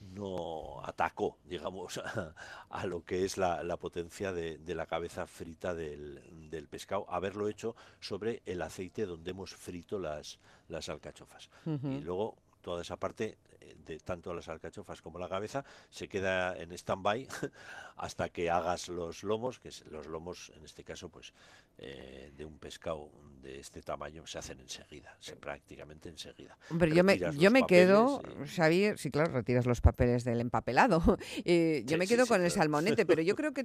no 0.00 0.80
atacó, 0.84 1.38
digamos, 1.44 2.00
a, 2.70 2.86
lo 2.86 3.04
que 3.04 3.24
es 3.24 3.36
la, 3.36 3.76
potencia 3.76 4.32
de, 4.32 4.60
la 4.74 4.86
cabeza 4.86 5.26
frita 5.26 5.74
del, 5.74 6.68
pescado, 6.70 7.06
haberlo 7.08 7.48
hecho 7.48 7.74
sobre 8.00 8.42
el 8.46 8.62
aceite 8.62 9.06
donde 9.06 9.30
hemos 9.30 9.54
frito 9.54 9.98
las, 9.98 10.38
las 10.68 10.88
alcachofas. 10.88 11.50
Y 11.66 12.00
luego 12.00 12.36
toda 12.62 12.82
esa 12.82 12.96
parte 12.96 13.38
de 13.84 13.98
tanto 13.98 14.34
las 14.34 14.48
alcachofas 14.48 15.02
como 15.02 15.18
la 15.18 15.28
cabeza, 15.28 15.64
se 15.90 16.08
queda 16.08 16.56
en 16.56 16.72
stand-by 16.72 17.26
hasta 17.96 18.28
que 18.28 18.50
hagas 18.50 18.88
los 18.88 19.22
lomos, 19.22 19.58
que 19.58 19.70
los 19.90 20.06
lomos 20.06 20.52
en 20.56 20.64
este 20.64 20.84
caso 20.84 21.08
pues 21.08 21.32
eh, 21.78 22.32
de 22.36 22.44
un 22.44 22.58
pescado 22.58 23.10
de 23.40 23.60
este 23.60 23.82
tamaño 23.82 24.26
se 24.26 24.38
hacen 24.38 24.60
enseguida, 24.60 25.16
se, 25.20 25.36
prácticamente 25.36 26.08
enseguida. 26.08 26.58
Hombre, 26.70 26.94
yo 26.94 27.04
me, 27.04 27.18
yo 27.18 27.50
me 27.50 27.66
quedo, 27.66 28.20
Xavier, 28.46 28.98
sí 28.98 29.10
claro, 29.10 29.32
retiras 29.32 29.66
los 29.66 29.80
papeles 29.80 30.24
del 30.24 30.40
empapelado, 30.40 31.00
eh, 31.44 31.82
yo 31.86 31.98
me 31.98 32.06
quedo 32.06 32.26
con 32.26 32.42
el 32.42 32.50
salmonete, 32.50 33.06
pero 33.06 33.22
yo 33.22 33.34
creo 33.36 33.52
que 33.52 33.64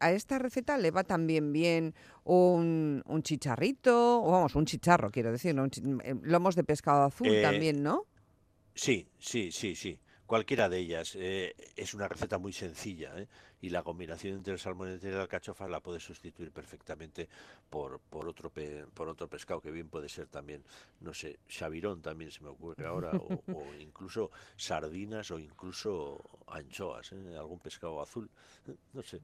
a, 0.00 0.12
esta 0.12 0.38
receta 0.38 0.78
le 0.78 0.90
va 0.90 1.04
también 1.04 1.52
bien 1.52 1.94
un, 2.24 3.02
un 3.06 3.22
chicharrito, 3.22 4.22
o 4.22 4.30
vamos, 4.30 4.54
un 4.54 4.66
chicharro 4.66 5.10
quiero 5.10 5.30
decir, 5.32 5.54
¿no? 5.54 5.66
Eh, 5.66 6.14
lomos 6.22 6.56
de 6.56 6.64
pescado 6.64 7.04
azul 7.04 7.28
también, 7.42 7.82
¿no? 7.82 8.06
Sí, 8.76 9.08
sí, 9.18 9.50
sí, 9.50 9.74
sí. 9.74 9.98
Cualquiera 10.26 10.68
de 10.68 10.78
ellas. 10.78 11.16
Eh, 11.16 11.54
es 11.76 11.94
una 11.94 12.08
receta 12.08 12.36
muy 12.36 12.52
sencilla 12.52 13.18
¿eh? 13.18 13.26
y 13.62 13.70
la 13.70 13.82
combinación 13.82 14.34
entre 14.34 14.52
el 14.52 14.58
salmonete 14.58 15.08
y 15.08 15.12
la 15.12 15.22
alcachofa 15.22 15.66
la 15.66 15.80
puedes 15.80 16.02
sustituir 16.02 16.52
perfectamente 16.52 17.26
por, 17.70 18.00
por, 18.00 18.28
otro 18.28 18.52
por 18.92 19.08
otro 19.08 19.28
pescado 19.28 19.62
que 19.62 19.70
bien 19.70 19.88
puede 19.88 20.10
ser 20.10 20.26
también, 20.26 20.62
no 21.00 21.14
sé, 21.14 21.38
chavirón 21.48 22.02
también 22.02 22.30
se 22.30 22.42
me 22.42 22.50
ocurre 22.50 22.86
ahora, 22.86 23.12
o, 23.12 23.42
incluso 23.80 24.30
sardinas 24.56 25.30
o 25.30 25.38
incluso 25.38 26.22
anchoas, 26.48 27.12
¿eh? 27.12 27.36
algún 27.38 27.60
pescado 27.60 28.02
azul, 28.02 28.28
no 28.92 29.02
sé. 29.02 29.22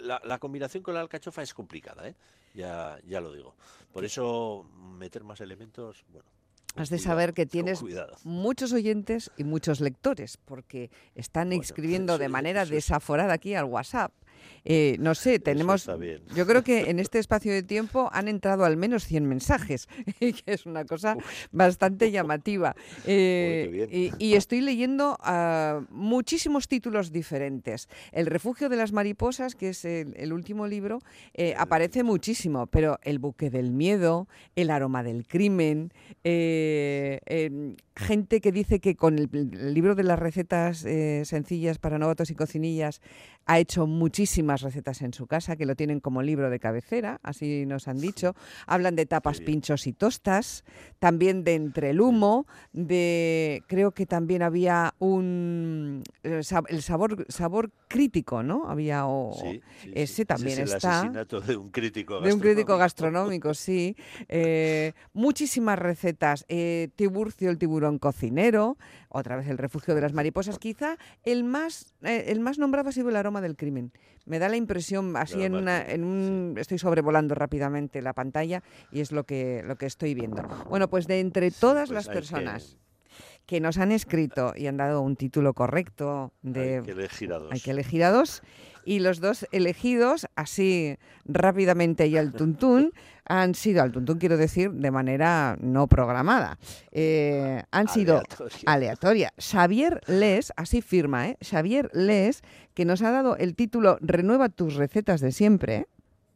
La, 0.00 0.20
la, 0.24 0.38
combinación 0.38 0.82
con 0.82 0.94
la 0.94 1.00
alcachofa 1.00 1.42
es 1.42 1.54
complicada, 1.54 2.08
¿eh? 2.08 2.14
ya, 2.54 2.98
ya 3.06 3.20
lo 3.20 3.32
digo. 3.32 3.54
Por 3.92 4.04
eso 4.04 4.64
meter 4.98 5.24
más 5.24 5.40
elementos, 5.40 6.04
bueno, 6.08 6.28
Has 6.74 6.88
de 6.88 6.98
saber 6.98 7.34
que 7.34 7.44
tienes 7.44 7.82
muchos 8.24 8.72
oyentes 8.72 9.30
y 9.36 9.44
muchos 9.44 9.80
lectores, 9.80 10.38
porque 10.38 10.90
están 11.14 11.52
escribiendo 11.52 12.18
de 12.18 12.28
manera 12.28 12.64
desaforada 12.64 13.34
aquí 13.34 13.54
al 13.54 13.64
WhatsApp. 13.64 14.12
Eh, 14.64 14.96
no 15.00 15.14
sé, 15.14 15.38
tenemos. 15.38 15.90
Yo 16.34 16.46
creo 16.46 16.62
que 16.62 16.90
en 16.90 16.98
este 17.00 17.18
espacio 17.18 17.52
de 17.52 17.62
tiempo 17.62 18.10
han 18.12 18.28
entrado 18.28 18.64
al 18.64 18.76
menos 18.76 19.04
100 19.04 19.26
mensajes, 19.26 19.88
que 20.20 20.42
es 20.46 20.66
una 20.66 20.84
cosa 20.84 21.16
bastante 21.50 22.10
llamativa. 22.12 22.76
Eh, 23.06 24.10
y, 24.18 24.32
estoy 24.34 24.60
leyendo 24.60 25.18
uh, 25.20 25.84
muchísimos 25.90 26.68
títulos 26.68 27.12
diferentes. 27.12 27.88
El 28.12 28.26
refugio 28.26 28.68
de 28.68 28.76
las 28.76 28.92
mariposas, 28.92 29.54
que 29.54 29.70
es 29.70 29.84
el, 29.84 30.32
último 30.32 30.66
libro, 30.66 31.00
eh, 31.34 31.54
aparece 31.56 32.02
muchísimo, 32.02 32.66
pero 32.66 32.98
El 33.02 33.18
buque 33.18 33.50
del 33.50 33.70
miedo, 33.72 34.28
El 34.56 34.70
aroma 34.70 35.02
del 35.02 35.26
crimen, 35.26 35.92
em, 36.24 37.76
gente 37.94 38.40
que 38.40 38.52
dice 38.52 38.80
que 38.80 38.96
con 38.96 39.18
el, 39.18 39.74
libro 39.74 39.94
de 39.94 40.04
las 40.04 40.18
recetas 40.18 40.78
sencillas 40.78 41.78
para 41.78 41.98
novatos 41.98 42.30
y 42.30 42.34
cocinillas 42.34 43.00
ha 43.46 43.58
hecho 43.58 43.86
muchísimas 44.32 44.62
recetas 44.62 45.02
en 45.02 45.12
su 45.12 45.26
casa, 45.26 45.56
que 45.56 45.66
lo 45.66 45.76
tienen 45.76 46.00
como 46.00 46.22
libro 46.22 46.48
de 46.48 46.58
cabecera, 46.58 47.20
así 47.22 47.66
nos 47.66 47.86
han 47.86 47.98
dicho. 47.98 48.34
Hablan 48.66 48.96
de 48.96 49.04
tapas, 49.04 49.40
pinchos 49.40 49.86
y 49.86 49.92
tostas, 49.92 50.64
también 50.98 51.44
de 51.44 51.54
entre 51.54 51.90
el 51.90 52.00
humo, 52.00 52.46
de 52.72 53.62
creo 53.66 53.90
que 53.90 54.06
también 54.06 54.40
había 54.40 54.94
un 55.00 56.02
eh, 56.22 56.40
el 56.68 56.82
sabor 56.82 57.26
sabor 57.28 57.72
crítico, 57.88 58.42
¿no? 58.42 58.70
Había 58.70 59.04
ese 59.92 60.24
también 60.24 60.60
es 60.60 60.72
está. 60.72 60.88
El 60.88 60.94
asesinato 60.94 61.40
de 61.42 61.56
un 61.58 61.68
crítico 61.68 62.14
gastronómico. 62.14 62.26
De 62.26 62.34
un 62.34 62.40
crítico 62.40 62.78
gastronómico, 62.78 63.52
sí. 63.52 63.96
Eh, 64.28 64.94
muchísimas 65.12 65.78
recetas. 65.78 66.46
Eh, 66.48 66.88
Tiburcio, 66.96 67.50
el 67.50 67.58
tiburón 67.58 67.98
cocinero, 67.98 68.78
otra 69.12 69.36
vez 69.36 69.48
el 69.48 69.58
refugio 69.58 69.94
de 69.94 70.00
las 70.00 70.12
mariposas. 70.12 70.58
Quizá 70.58 70.96
el 71.22 71.44
más 71.44 71.94
el 72.02 72.40
más 72.40 72.58
nombrado 72.58 72.88
ha 72.88 72.92
sido 72.92 73.08
el 73.08 73.16
aroma 73.16 73.40
del 73.40 73.56
crimen. 73.56 73.92
Me 74.24 74.38
da 74.38 74.48
la 74.48 74.56
impresión, 74.56 75.16
así 75.16 75.42
en, 75.42 75.68
en 75.68 76.04
un... 76.04 76.54
Estoy 76.56 76.78
sobrevolando 76.78 77.34
rápidamente 77.34 78.00
la 78.02 78.12
pantalla 78.12 78.62
y 78.92 79.00
es 79.00 79.10
lo 79.10 79.24
que, 79.24 79.62
lo 79.64 79.76
que 79.76 79.86
estoy 79.86 80.14
viendo. 80.14 80.42
Bueno, 80.68 80.88
pues 80.88 81.06
de 81.06 81.20
entre 81.20 81.50
todas 81.50 81.88
pues 81.88 82.06
las 82.06 82.14
personas... 82.14 82.76
Que... 82.76 82.91
nos 83.60 83.78
han 83.78 83.92
escrito 83.92 84.54
y 84.56 84.66
han 84.66 84.76
dado 84.76 85.02
un 85.02 85.16
título 85.16 85.54
correcto 85.54 86.32
de... 86.42 86.76
Hay 86.76 86.82
que 86.82 86.92
elegir 86.92 87.32
a 87.32 87.38
dos. 87.38 87.52
Hay 87.52 87.60
que 87.60 87.70
elegir 87.70 88.04
a 88.04 88.10
dos 88.10 88.42
y 88.84 88.98
los 88.98 89.20
dos 89.20 89.46
elegidos, 89.52 90.26
así 90.34 90.98
rápidamente 91.24 92.06
y 92.06 92.16
al 92.16 92.32
tuntún, 92.32 92.92
han 93.24 93.54
sido, 93.54 93.82
al 93.82 93.92
tuntún 93.92 94.18
quiero 94.18 94.36
decir, 94.36 94.72
de 94.72 94.90
manera 94.90 95.56
no 95.60 95.86
programada, 95.86 96.58
eh, 96.90 97.62
han 97.70 97.88
sido 97.88 98.22
aleatoria. 98.66 99.32
Xavier 99.38 100.00
Les, 100.06 100.52
así 100.56 100.82
firma, 100.82 101.28
¿eh? 101.28 101.38
Xavier 101.40 101.90
Les, 101.94 102.42
que 102.74 102.84
nos 102.84 103.02
ha 103.02 103.12
dado 103.12 103.36
el 103.36 103.54
título 103.54 103.98
Renueva 104.00 104.48
tus 104.48 104.74
recetas 104.74 105.20
de 105.20 105.32
siempre, 105.32 105.86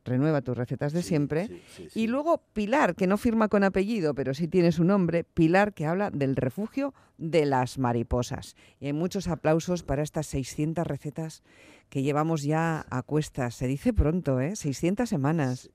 renueva 0.07 0.41
tus 0.41 0.57
recetas 0.57 0.93
de 0.93 1.03
siempre. 1.03 1.63
y 1.95 2.07
luego 2.07 2.43
Pilar, 2.53 2.95
que 2.95 3.07
no 3.07 3.19
firma 3.19 3.49
con 3.49 3.65
apellido, 3.65 4.15
pero 4.15 4.33
sí 4.33 4.49
tiene 4.49 4.73
su 4.73 4.85
nombre, 4.85 5.25
Pilar, 5.25 5.75
que 5.75 5.87
habla 5.87 6.11
del 6.11 6.37
refugio 6.37 6.95
de 7.19 7.45
las 7.45 7.79
mariposas. 7.79 8.57
Y 8.81 8.87
hay 8.87 8.93
muchos 8.93 9.29
aplausos 9.29 9.83
para 9.83 10.03
estas 10.03 10.27
600 10.27 10.87
recetas 10.87 11.43
que 11.89 12.03
llevamos 12.03 12.43
ya 12.43 12.87
a 12.91 13.03
cuestas. 13.03 13.55
Se 13.55 13.67
dice 13.67 13.93
pronto, 13.93 14.41
¿eh? 14.41 14.57
600 14.57 15.09
semanas. 15.09 15.71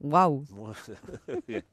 Wow. 0.00 0.44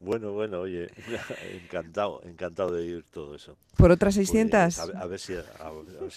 bueno, 0.00 0.32
bueno, 0.32 0.60
oye, 0.60 0.88
encantado, 1.62 2.20
encantado 2.24 2.72
de 2.72 2.82
oír 2.82 3.04
todo 3.10 3.34
eso. 3.34 3.56
¿Por 3.76 3.90
otras 3.90 4.14
600? 4.14 4.76
Pues, 4.76 4.96
a, 4.96 5.06
ver 5.06 5.18
si, 5.20 5.34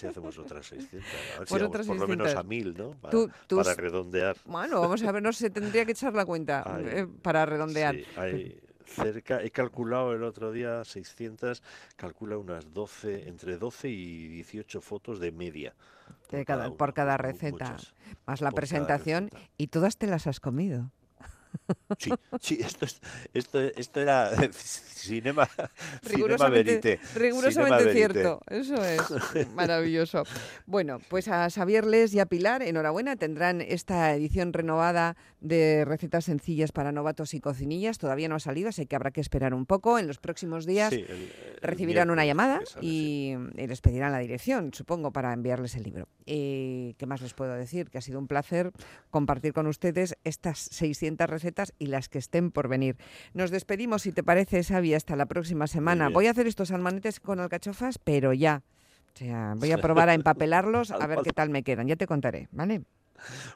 hacemos 0.06 0.36
otras 0.38 0.66
600. 0.66 1.48
por, 1.48 1.96
lo 1.96 2.08
menos 2.08 2.34
a 2.34 2.42
1000, 2.42 2.74
¿no? 2.76 2.90
Para, 2.92 3.74
redondear. 3.74 4.36
Bueno, 4.46 4.80
vamos 4.80 5.02
a 5.02 5.12
ver, 5.12 5.22
no 5.22 5.32
sé, 5.32 5.50
tendría 5.50 5.84
que 5.84 5.92
echar 5.92 6.14
la 6.14 6.24
cuenta 6.24 6.64
eh, 6.80 7.06
para 7.22 7.46
redondear. 7.46 7.94
Sí, 7.94 8.04
hay 8.16 8.60
cerca, 8.86 9.42
he 9.42 9.50
calculado 9.50 10.12
el 10.12 10.22
otro 10.22 10.52
día 10.52 10.84
600, 10.84 11.62
calcula 11.96 12.38
unas 12.38 12.72
12, 12.72 13.28
entre 13.28 13.56
12 13.58 13.88
y 13.88 14.28
18 14.28 14.80
fotos 14.80 15.20
de 15.20 15.32
media. 15.32 15.74
por, 16.76 16.94
cada, 16.94 17.16
receta, 17.16 17.76
más 18.26 18.40
la 18.40 18.50
presentación, 18.50 19.30
y 19.56 19.68
todas 19.68 19.96
te 19.96 20.06
las 20.06 20.26
has 20.26 20.40
comido. 20.40 20.90
Sí, 21.98 22.10
sí, 22.40 22.58
esto, 22.60 22.86
esto, 23.32 23.60
esto 23.60 24.00
era 24.00 24.30
cinema, 24.52 25.48
rigurosamente, 26.02 26.98
rigurosamente 27.14 27.92
cierto, 27.92 28.40
eso 28.48 28.76
es 28.84 29.00
maravilloso. 29.54 30.24
Bueno, 30.66 30.98
pues 31.08 31.28
a 31.28 31.48
Xavier 31.50 31.86
Les 31.86 32.14
y 32.14 32.20
a 32.20 32.26
Pilar, 32.26 32.62
enhorabuena, 32.62 33.16
tendrán 33.16 33.60
esta 33.60 34.14
edición 34.14 34.52
renovada 34.52 35.16
de 35.40 35.84
recetas 35.84 36.24
sencillas 36.24 36.72
para 36.72 36.90
novatos 36.90 37.34
y 37.34 37.40
cocinillas. 37.40 37.98
Todavía 37.98 38.28
no 38.28 38.36
ha 38.36 38.40
salido, 38.40 38.70
así 38.70 38.86
que 38.86 38.96
habrá 38.96 39.10
que 39.10 39.20
esperar 39.20 39.54
un 39.54 39.66
poco. 39.66 39.98
En 39.98 40.06
los 40.06 40.18
próximos 40.18 40.66
días 40.66 40.94
recibirán 41.60 42.10
una 42.10 42.24
llamada 42.24 42.60
y, 42.80 43.34
les 43.54 43.80
pedirán 43.80 44.12
la 44.12 44.18
dirección, 44.18 44.72
supongo, 44.72 45.12
para 45.12 45.32
enviarles 45.32 45.74
el 45.76 45.82
libro. 45.84 46.08
Eh, 46.26 46.94
¿Qué 46.98 47.06
más 47.06 47.20
les 47.20 47.34
puedo 47.34 47.54
decir? 47.54 47.90
Que 47.90 47.98
ha 47.98 48.00
sido 48.00 48.18
un 48.18 48.26
placer 48.26 48.72
compartir 49.10 49.52
con 49.52 49.66
ustedes 49.66 50.16
estas 50.24 50.58
600 50.58 51.28
recetas 51.28 51.72
y 51.78 51.86
las 51.86 52.08
que 52.08 52.18
estén 52.18 52.50
por 52.50 52.68
venir. 52.68 52.96
Nos 53.32 53.50
despedimos, 53.50 54.02
si 54.02 54.12
te 54.12 54.22
parece, 54.22 54.62
Xavi, 54.62 54.94
hasta 54.94 55.16
la 55.16 55.26
próxima 55.26 55.66
semana. 55.66 56.08
Voy 56.08 56.26
a 56.26 56.30
hacer 56.30 56.46
estos 56.46 56.70
almanetes 56.70 57.20
con 57.20 57.40
alcachofas, 57.40 57.98
pero 57.98 58.32
ya. 58.32 58.62
O 59.14 59.18
sea, 59.18 59.54
voy 59.56 59.70
a 59.70 59.78
probar 59.78 60.08
a 60.08 60.14
empapelarlos 60.14 60.90
a 60.90 61.06
ver 61.06 61.20
qué 61.22 61.32
tal 61.32 61.50
me 61.50 61.62
quedan. 61.62 61.86
Ya 61.86 61.96
te 61.96 62.06
contaré, 62.06 62.48
¿vale? 62.50 62.82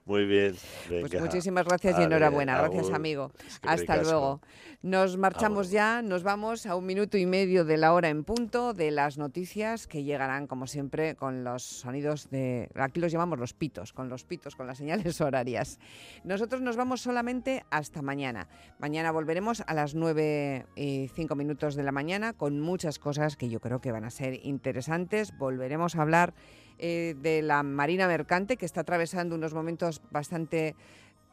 Muy 0.04 0.24
bien. 0.26 0.54
Pues 0.88 1.20
muchísimas 1.20 1.64
gracias 1.64 1.98
y 1.98 2.02
enhorabuena. 2.02 2.58
Gracias, 2.58 2.90
amigo. 2.90 3.32
Hasta 3.62 4.02
luego. 4.02 4.40
Nos 4.80 5.16
marchamos 5.16 5.72
ya, 5.72 6.02
nos 6.02 6.22
vamos 6.22 6.64
a 6.64 6.76
un 6.76 6.86
minuto 6.86 7.18
y 7.18 7.26
medio 7.26 7.64
de 7.64 7.76
la 7.76 7.92
hora 7.92 8.10
en 8.10 8.22
punto 8.22 8.74
de 8.74 8.92
las 8.92 9.18
noticias 9.18 9.88
que 9.88 10.04
llegarán, 10.04 10.46
como 10.46 10.68
siempre, 10.68 11.16
con 11.16 11.42
los 11.42 11.64
sonidos 11.64 12.30
de. 12.30 12.70
Aquí 12.76 13.00
los 13.00 13.10
llamamos 13.10 13.40
los 13.40 13.54
pitos, 13.54 13.92
con 13.92 14.08
los 14.08 14.22
pitos, 14.22 14.54
con 14.54 14.68
las 14.68 14.78
señales 14.78 15.20
horarias. 15.20 15.80
Nosotros 16.22 16.62
nos 16.62 16.76
vamos 16.76 17.00
solamente 17.00 17.64
hasta 17.70 18.02
mañana. 18.02 18.46
Mañana 18.78 19.10
volveremos 19.10 19.64
a 19.66 19.74
las 19.74 19.96
9 19.96 20.66
y 20.76 21.08
5 21.12 21.34
minutos 21.34 21.74
de 21.74 21.82
la 21.82 21.90
mañana 21.90 22.32
con 22.32 22.60
muchas 22.60 23.00
cosas 23.00 23.36
que 23.36 23.48
yo 23.48 23.58
creo 23.58 23.80
que 23.80 23.90
van 23.90 24.04
a 24.04 24.10
ser 24.10 24.46
interesantes. 24.46 25.36
Volveremos 25.36 25.96
a 25.96 26.02
hablar 26.02 26.34
eh, 26.78 27.14
de 27.20 27.42
la 27.42 27.62
Marina 27.62 28.06
Mercante, 28.06 28.56
que 28.56 28.66
está 28.66 28.82
atravesando 28.82 29.34
unos 29.34 29.54
momentos 29.54 30.00
bastante 30.10 30.74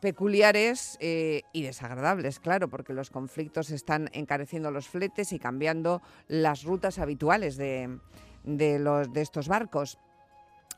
peculiares 0.01 0.97
eh, 0.99 1.41
y 1.53 1.63
desagradables, 1.63 2.39
claro, 2.39 2.69
porque 2.69 2.93
los 2.93 3.09
conflictos 3.09 3.71
están 3.71 4.09
encareciendo 4.13 4.69
los 4.71 4.87
fletes 4.87 5.31
y 5.33 5.39
cambiando 5.39 6.01
las 6.27 6.63
rutas 6.63 6.99
habituales 6.99 7.57
de, 7.57 7.97
de, 8.43 8.79
los, 8.79 9.11
de 9.11 9.21
estos 9.21 9.47
barcos. 9.47 9.97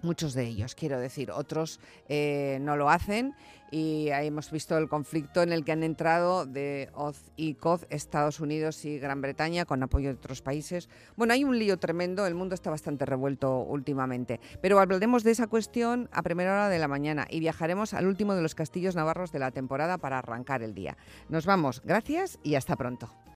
Muchos 0.01 0.33
de 0.33 0.45
ellos, 0.45 0.75
quiero 0.75 0.99
decir, 0.99 1.31
otros 1.31 1.79
eh, 2.07 2.59
no 2.61 2.75
lo 2.75 2.89
hacen 2.89 3.33
y 3.71 4.09
hemos 4.09 4.51
visto 4.51 4.77
el 4.77 4.87
conflicto 4.87 5.41
en 5.41 5.51
el 5.51 5.65
que 5.65 5.71
han 5.71 5.83
entrado 5.83 6.45
de 6.45 6.89
Oz 6.93 7.31
y 7.35 7.55
COZ, 7.55 7.85
Estados 7.89 8.39
Unidos 8.39 8.85
y 8.85 8.99
Gran 8.99 9.21
Bretaña, 9.21 9.65
con 9.65 9.83
apoyo 9.83 10.09
de 10.09 10.15
otros 10.15 10.41
países. 10.41 10.87
Bueno, 11.15 11.33
hay 11.33 11.43
un 11.43 11.57
lío 11.57 11.77
tremendo, 11.77 12.25
el 12.27 12.35
mundo 12.35 12.55
está 12.55 12.69
bastante 12.69 13.05
revuelto 13.05 13.59
últimamente, 13.59 14.39
pero 14.61 14.79
hablaremos 14.79 15.23
de 15.23 15.31
esa 15.31 15.47
cuestión 15.47 16.09
a 16.11 16.21
primera 16.21 16.53
hora 16.53 16.69
de 16.69 16.79
la 16.79 16.87
mañana 16.87 17.27
y 17.29 17.39
viajaremos 17.39 17.93
al 17.93 18.07
último 18.07 18.35
de 18.35 18.41
los 18.41 18.55
castillos 18.55 18.95
navarros 18.95 19.31
de 19.31 19.39
la 19.39 19.51
temporada 19.51 19.97
para 19.97 20.19
arrancar 20.19 20.63
el 20.63 20.73
día. 20.73 20.97
Nos 21.29 21.45
vamos, 21.45 21.81
gracias 21.83 22.39
y 22.43 22.55
hasta 22.55 22.75
pronto. 22.75 23.27